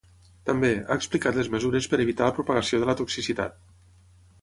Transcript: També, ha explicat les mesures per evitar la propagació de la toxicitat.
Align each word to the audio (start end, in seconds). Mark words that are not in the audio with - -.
També, 0.49 0.71
ha 0.93 0.97
explicat 1.01 1.37
les 1.41 1.51
mesures 1.57 1.89
per 1.93 2.01
evitar 2.09 2.29
la 2.31 2.37
propagació 2.41 2.83
de 2.85 2.91
la 2.93 2.99
toxicitat. 3.03 3.65